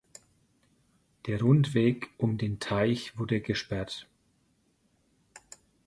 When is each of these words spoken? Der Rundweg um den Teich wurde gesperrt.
Der 1.27 1.39
Rundweg 1.43 2.09
um 2.17 2.39
den 2.39 2.59
Teich 2.59 3.19
wurde 3.19 3.39
gesperrt. 3.39 4.07